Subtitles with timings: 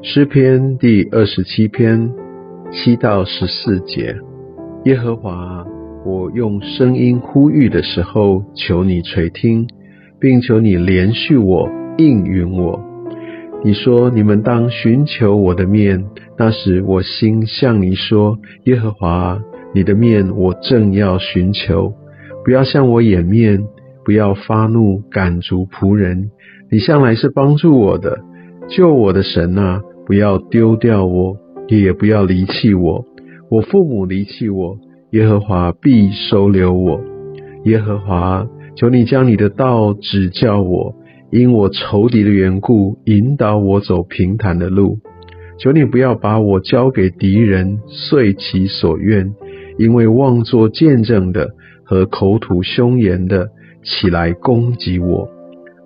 [0.00, 2.12] 诗篇第二十七篇
[2.70, 4.14] 七到十四节：
[4.84, 5.66] 耶和华，
[6.06, 9.66] 我用声音呼吁的时候，求你垂听，
[10.20, 12.80] 并求你连续我，应允我。
[13.64, 16.04] 你说你们当寻求我的面，
[16.38, 19.40] 那时我心向你说：耶和华，
[19.74, 21.92] 你的面我正要寻求，
[22.44, 23.64] 不要向我掩面，
[24.04, 26.30] 不要发怒赶逐仆人。
[26.70, 28.20] 你向来是帮助我的，
[28.68, 29.82] 救我的神啊！
[30.08, 31.36] 不要丢掉我，
[31.68, 33.04] 也不要离弃我。
[33.50, 34.78] 我父母离弃我，
[35.10, 36.98] 耶和华必收留我。
[37.66, 40.94] 耶和华，求你将你的道指教我，
[41.30, 44.98] 因我仇敌的缘故，引导我走平坦的路。
[45.58, 49.34] 求你不要把我交给敌人，遂其所愿，
[49.76, 51.50] 因为妄作见证的
[51.84, 53.50] 和口吐凶言的
[53.82, 55.28] 起来攻击我。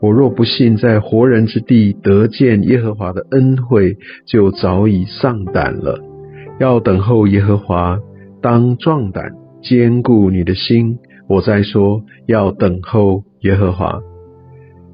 [0.02, 6.00] 我若不信在活人之地得见耶和华的恩惠，就早已丧胆了。
[6.58, 8.00] 要等候耶和华，
[8.42, 9.30] 当壮胆，
[9.62, 10.98] 坚固你的心。
[11.28, 14.00] 我在说，要等候耶和华。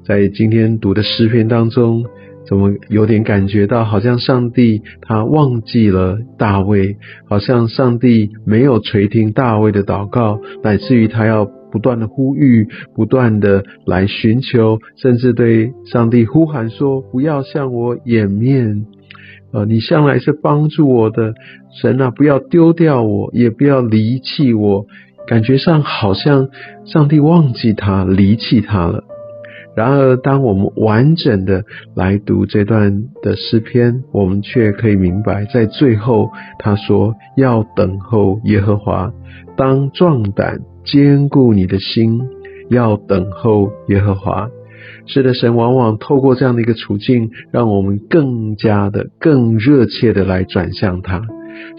[0.05, 2.05] 在今天读的诗篇当中，
[2.47, 11.49] 怎么有点感觉到，好像上帝他忘记了大卫，好像上帝没有垂听大卫的祷告，乃至于他要。
[11.71, 18.85] 不断的呼吁，不断的来寻求，甚至对上帝呼喊说：“不要向我掩面，
[19.51, 21.33] 呃，你向来是帮助我的
[21.81, 24.85] 神啊，不要丢掉我，也不要离弃我。”
[25.27, 26.49] 感觉上好像
[26.85, 29.03] 上帝忘记他，离弃他了。
[29.75, 39.13] 然而，当我们完整的来读这段的诗篇，我们却可以明白，在最后他说：“要等候耶和华，
[39.55, 42.19] 当壮胆。”坚固你的心，
[42.69, 44.49] 要等候耶和华。
[45.05, 51.21] 是的，神往往透过这样的一个处境，让我们更加的、更热切的来转向他。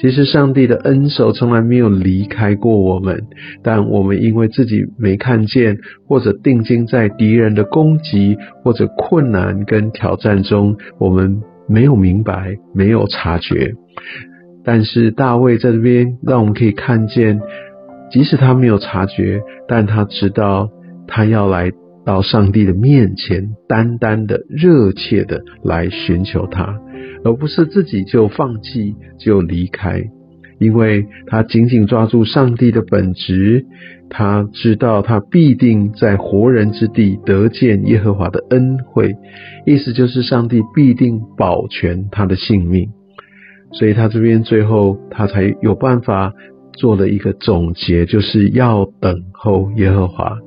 [0.01, 3.25] 其实，上帝的恩手从来没有离开过我们，
[3.63, 13.73] 但我们因为自己没看见，或者定睛在敌人的攻击或者困难跟挑战中，我们没有明白，没有察觉。
[14.65, 17.41] 但是大卫在这边，让我们可以看见。
[18.11, 20.69] 即使他没有察觉，但他知道
[21.07, 21.71] 他要来
[22.05, 26.77] 到上帝的面前，单单的、热切的来寻求他，
[27.25, 30.03] 而不是自己就放弃、就离开。
[30.59, 33.65] 因为他紧紧抓住上帝的本质，
[34.11, 39.15] 他知道他必定在活人之地得见耶和华的恩惠，
[39.67, 42.91] 意思就是上帝必定保全他的性命。
[43.73, 46.33] 所以他这边最后他才有办法。
[46.81, 50.39] 做了一个总结，就是要等候耶和华。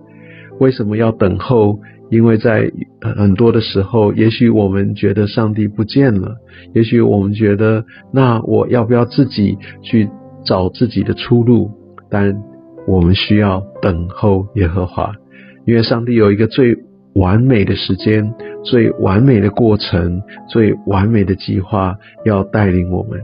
[0.59, 1.79] 为什么要等候？
[2.09, 2.71] 因为在
[3.01, 6.35] 很多的时候，也许我们觉得上帝不见了，
[6.73, 10.09] 也许我们觉得，那我要不要自己去
[10.43, 11.69] 找自己的出路？
[12.09, 12.35] 但
[12.87, 15.13] 我们需要等候耶和华，
[15.65, 16.75] 因为上帝有一个最
[17.15, 18.33] 完美的时间、
[18.63, 21.95] 最完美的过程、最完美的计划
[22.25, 23.19] 要带领我们。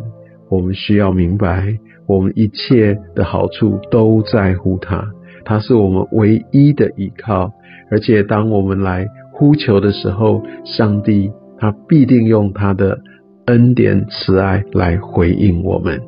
[0.50, 1.78] 我们需要明白。
[2.09, 5.08] 我们一切的好处都在乎他，
[5.46, 7.52] 他是我们唯一的依靠。
[7.92, 12.97] 而且，当我们来呼求的时候，上帝他必定用他的
[13.46, 16.02] 恩典慈爱来回应我们。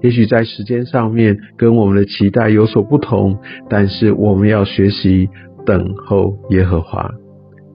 [0.00, 3.38] 也许在时间上面跟我们的期待有所不同，
[3.68, 5.28] 但是我们要学习
[5.66, 7.10] 等候耶和华。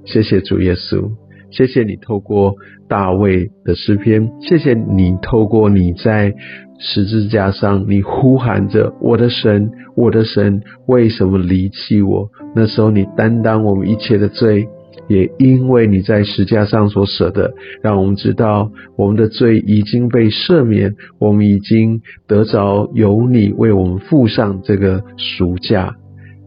[0.06, 1.23] 谢谢主耶稣。
[1.56, 2.56] 谢谢你透过
[2.90, 6.34] 大卫的诗篇，谢谢你透过你在
[6.80, 12.28] 十字架上，你呼喊着我的神，我的神，为什么离弃我？
[12.56, 14.68] 那时候你担当我们一切的罪，
[15.08, 17.54] 也因为你在十字架上所舍的，
[17.84, 25.96] 让我们知道我们的罪已经被赦免，我们已经得着有你为我们付上这个赎价，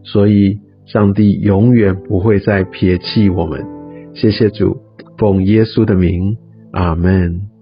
[0.03, 3.65] 所以上帝永远不会再撇弃我们。
[4.13, 4.86] 谢谢主。
[5.17, 6.37] 奉耶稣的名，
[6.71, 7.56] 阿门。